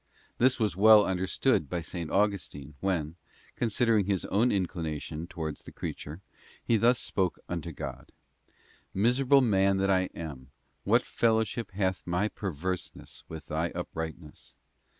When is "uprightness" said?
13.75-14.55